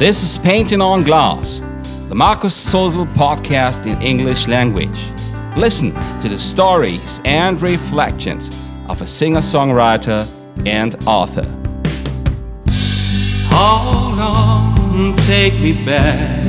[0.00, 1.60] This is Painting on Glass,
[2.08, 4.98] the Markus Sozel podcast in English language.
[5.58, 5.92] Listen
[6.22, 8.48] to the stories and reflections
[8.88, 10.26] of a singer songwriter
[10.64, 11.44] and author.
[13.50, 16.46] Hold on, take me back.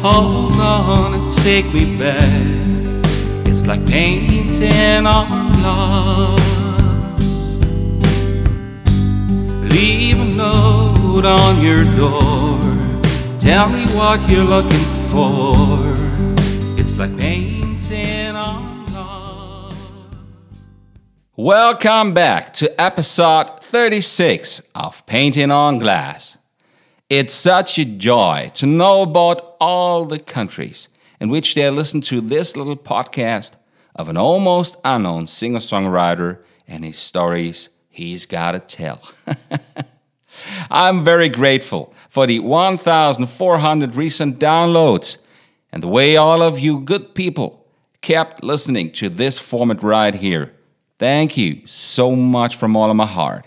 [0.00, 2.22] Hold on take me back.
[3.48, 6.40] It's like painting on glass.
[9.72, 12.45] Leave a note on your door.
[13.46, 15.54] Tell me what you're looking for.
[16.76, 19.72] It's like painting on glass.
[21.36, 26.38] Welcome back to episode 36 of Painting on Glass.
[27.08, 30.88] It's such a joy to know about all the countries
[31.20, 33.52] in which they listen to this little podcast
[33.94, 39.08] of an almost unknown singer songwriter and his stories he's got to tell.
[40.70, 45.18] I'm very grateful for the 1,400 recent downloads
[45.72, 47.66] and the way all of you good people
[48.00, 50.52] kept listening to this format right here.
[50.98, 53.46] Thank you so much from all of my heart.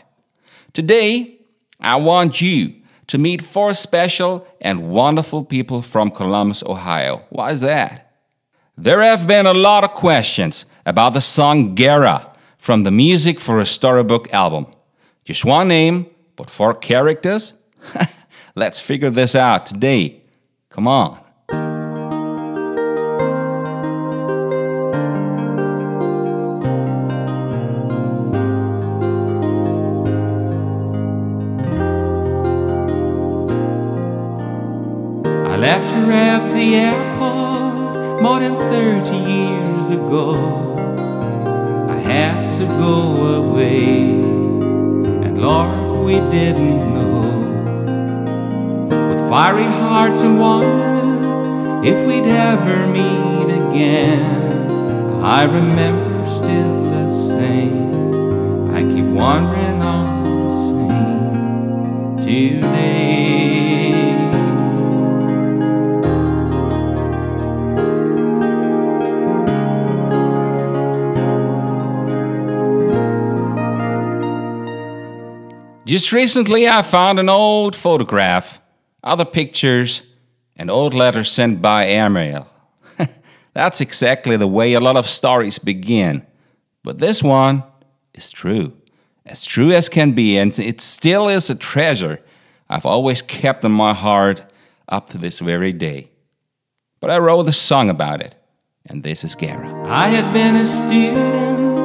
[0.73, 1.39] Today,
[1.79, 2.75] I want you
[3.07, 7.25] to meet four special and wonderful people from Columbus, Ohio.
[7.29, 8.11] Why is that?
[8.77, 13.59] There have been a lot of questions about the song Gara from the Music for
[13.59, 14.67] a Storybook album.
[15.25, 16.05] Just one name,
[16.39, 17.51] but four characters?
[18.55, 20.21] Let's figure this out today.
[20.69, 21.19] Come on.
[35.45, 40.35] I left her at the airport more than 30 years ago.
[41.89, 44.21] I had to go away,
[45.25, 45.78] and Lord,
[46.09, 47.21] we didn't know.
[48.89, 55.21] With fiery hearts and wondering if we'd ever meet again.
[55.23, 58.73] I remember still the same.
[58.73, 63.38] I keep wandering on the same today.
[75.89, 78.61] Just recently, I found an old photograph,
[79.03, 80.03] other pictures,
[80.55, 82.47] and old letters sent by airmail.
[83.55, 86.27] That's exactly the way a lot of stories begin.
[86.83, 87.63] But this one
[88.13, 88.73] is true,
[89.25, 92.21] as true as can be, and it still is a treasure
[92.69, 94.43] I've always kept in my heart
[94.87, 96.11] up to this very day.
[96.99, 98.35] But I wrote a song about it,
[98.85, 99.89] and this is Gara.
[99.89, 101.79] I had been a student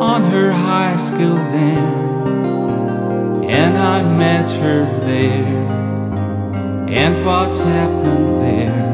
[0.00, 2.09] on her high school then
[3.50, 5.44] and I met her there.
[6.88, 8.90] And what happened there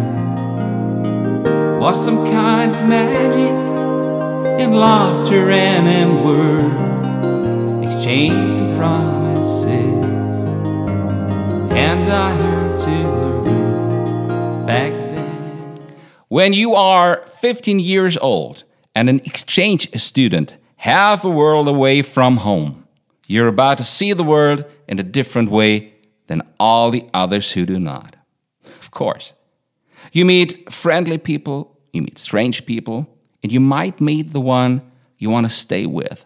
[1.78, 3.52] was some kind of magic
[4.58, 6.72] in laughter and in word,
[7.86, 9.66] exchanging promises.
[11.74, 15.78] And I heard to learn back then.
[16.28, 18.64] When you are 15 years old
[18.94, 22.85] and an exchange student, half a world away from home,
[23.26, 25.94] you're about to see the world in a different way
[26.26, 28.16] than all the others who do not.
[28.80, 29.32] Of course.
[30.12, 33.08] You meet friendly people, you meet strange people,
[33.42, 34.82] and you might meet the one
[35.18, 36.24] you want to stay with,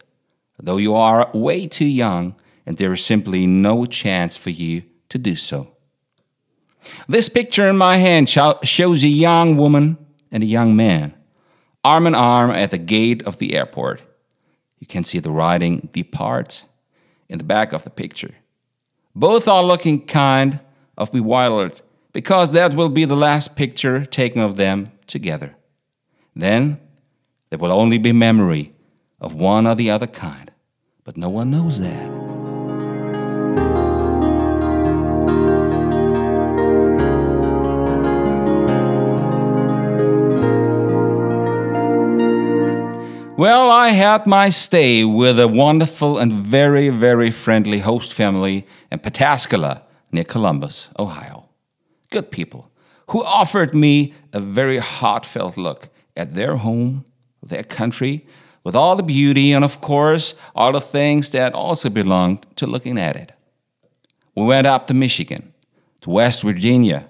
[0.58, 2.34] though you are way too young
[2.66, 5.74] and there is simply no chance for you to do so.
[7.08, 9.98] This picture in my hand shows a young woman
[10.30, 11.12] and a young man,
[11.82, 14.02] arm in arm at the gate of the airport.
[14.78, 16.64] You can see the writing Depart
[17.30, 18.34] in the back of the picture.
[19.14, 20.60] Both are looking kind
[20.98, 21.80] of bewildered
[22.12, 25.56] because that will be the last picture taken of them together.
[26.34, 26.78] Then
[27.48, 28.74] there will only be memory
[29.20, 30.50] of one or the other kind,
[31.04, 32.19] but no one knows that.
[43.40, 48.98] Well, I had my stay with a wonderful and very, very friendly host family in
[48.98, 49.80] Pataskala
[50.12, 51.48] near Columbus, Ohio.
[52.10, 52.70] Good people
[53.08, 57.06] who offered me a very heartfelt look at their home,
[57.42, 58.26] their country,
[58.62, 62.98] with all the beauty and, of course, all the things that also belonged to looking
[62.98, 63.32] at it.
[64.34, 65.54] We went up to Michigan,
[66.02, 67.08] to West Virginia,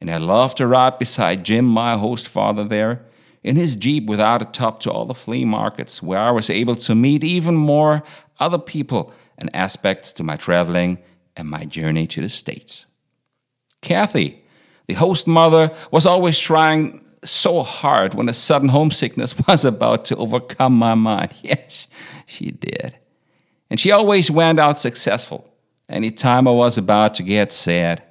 [0.00, 3.04] and I loved to ride beside Jim, my host father there,
[3.42, 6.76] in his Jeep without a top to all the flea markets where I was able
[6.76, 8.02] to meet even more
[8.40, 10.98] other people and aspects to my traveling
[11.36, 12.84] and my journey to the States.
[13.80, 14.42] Kathy,
[14.86, 20.16] the host mother, was always trying so hard when a sudden homesickness was about to
[20.16, 21.34] overcome my mind.
[21.42, 21.88] Yes,
[22.26, 22.96] she did.
[23.70, 25.52] And she always went out successful
[25.88, 28.02] any time I was about to get sad,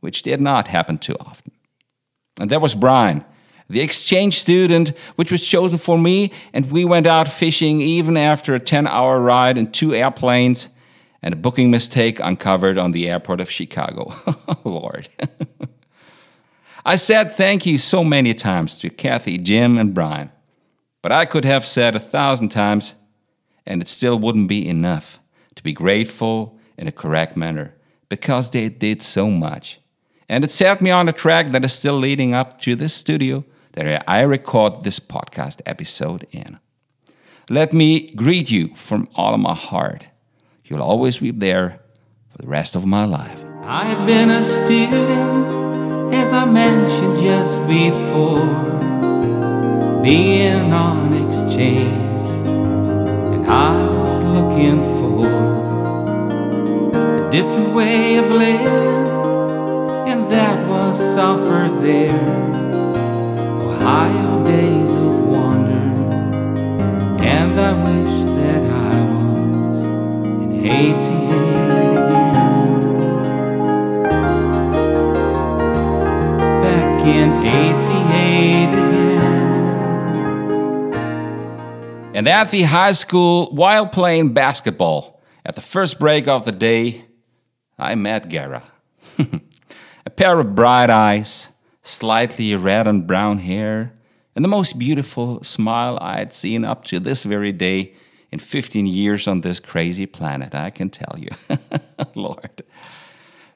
[0.00, 1.52] which did not happen too often.
[2.38, 3.24] And there was Brian,
[3.68, 8.54] the exchange student, which was chosen for me, and we went out fishing even after
[8.54, 10.68] a 10 hour ride in two airplanes
[11.22, 14.14] and a booking mistake uncovered on the airport of Chicago.
[14.64, 15.08] Lord.
[16.84, 20.30] I said thank you so many times to Kathy, Jim, and Brian,
[21.00, 22.92] but I could have said a thousand times,
[23.64, 25.18] and it still wouldn't be enough
[25.54, 27.74] to be grateful in a correct manner
[28.10, 29.80] because they did so much.
[30.28, 33.44] And it set me on a track that is still leading up to this studio
[33.74, 36.58] that I record this podcast episode in.
[37.50, 40.06] Let me greet you from all of my heart.
[40.64, 41.80] You'll always be there
[42.30, 43.44] for the rest of my life.
[43.62, 45.64] I had been a student
[46.14, 48.46] as I mentioned just before,
[50.02, 52.38] being on exchange,
[53.34, 55.26] and I was looking for
[56.96, 58.66] a different way of living,
[60.08, 61.43] and that was offered
[82.34, 87.04] At the high school, while playing basketball, at the first break of the day,
[87.78, 88.64] I met Gara.
[90.04, 91.50] a pair of bright eyes,
[91.84, 93.92] slightly red and brown hair,
[94.34, 97.94] and the most beautiful smile I had seen up to this very day
[98.32, 101.30] in 15 years on this crazy planet, I can tell you.
[102.16, 102.64] Lord.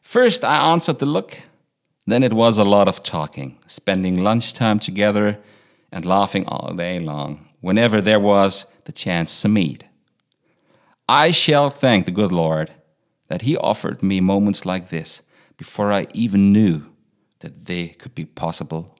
[0.02, 1.36] First, I answered the look,
[2.06, 5.36] then it was a lot of talking, spending lunchtime together
[5.90, 9.84] and laughing all day long whenever there was the chance to meet.
[11.08, 12.72] I shall thank the good Lord
[13.28, 15.22] that He offered me moments like this
[15.56, 16.87] before I even knew
[17.40, 18.96] that they could be possible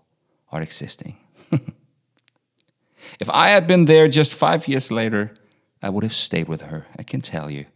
[0.51, 1.17] or existing.
[3.21, 5.35] if I had been there just five years later,
[5.83, 7.67] I would have stayed with her, I can tell you.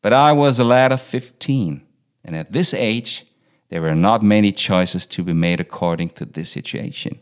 [0.00, 1.82] But I was a lad of 15,
[2.24, 3.24] and at this age,
[3.68, 7.20] there were not many choices to be made according to this situation.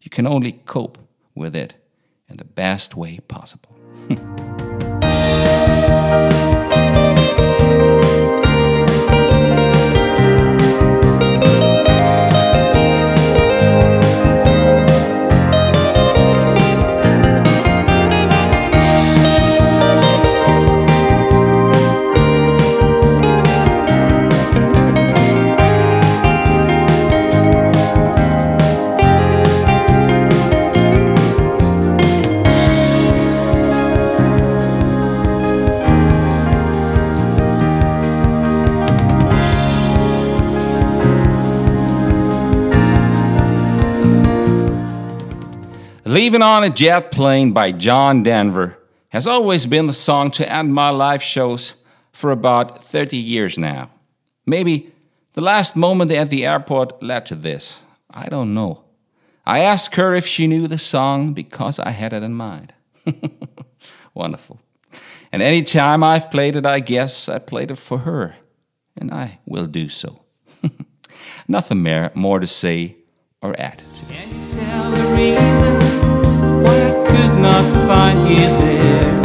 [0.00, 0.98] You can only cope
[1.38, 1.74] with it
[2.28, 3.74] in the best way possible.
[46.18, 48.76] Leaving on a Jet Plane by John Denver
[49.10, 51.74] has always been the song to end my live shows
[52.10, 53.90] for about 30 years now.
[54.44, 54.90] Maybe
[55.34, 57.78] the last moment at the airport led to this.
[58.10, 58.82] I don't know.
[59.46, 62.74] I asked her if she knew the song because I had it in mind.
[64.12, 64.58] Wonderful.
[65.30, 68.34] And any time I've played it, I guess I played it for her.
[68.96, 70.24] And I will do so.
[71.46, 72.96] Nothing more, to say
[73.40, 75.77] or add to
[77.38, 79.22] not find you there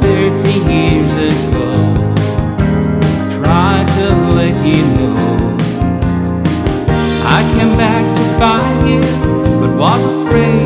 [0.00, 1.68] thirty years ago.
[3.42, 4.06] Tried to
[4.38, 5.16] let you know
[7.36, 9.02] I came back to find you,
[9.60, 10.57] but was afraid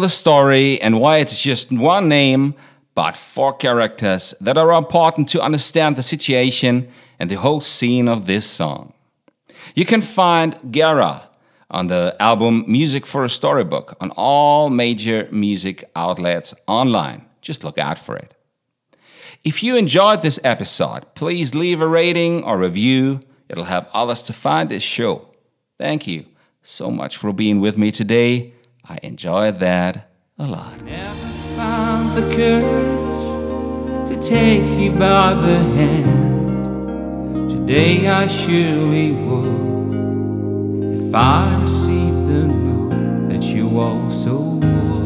[0.00, 2.54] the story and why it's just one name,
[2.94, 6.88] but four characters that are important to understand the situation
[7.18, 8.92] and the whole scene of this song.
[9.74, 11.28] You can find Gara
[11.70, 17.26] on the album Music for a Storybook on all major music outlets online.
[17.40, 18.34] Just look out for it.
[19.44, 23.20] If you enjoyed this episode, please leave a rating or review.
[23.48, 25.28] It'll help others to find this show.
[25.78, 26.26] Thank you
[26.62, 28.52] so much for being with me today.
[28.84, 30.80] I enjoy that a lot.
[30.82, 37.50] Never found the courage to take you by the hand.
[37.50, 44.99] Today I surely would if I received the note that you also would.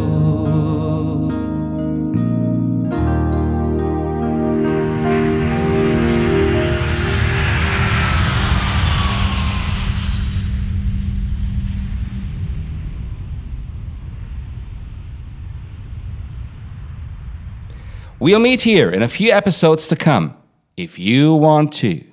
[18.24, 20.34] We'll meet here in a few episodes to come,
[20.78, 22.02] if you want to.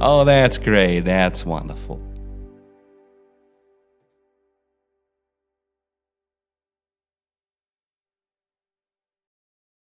[0.00, 1.00] Oh, that's great.
[1.00, 2.07] That's wonderful.